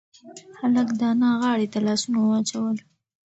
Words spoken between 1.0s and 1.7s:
انا غاړې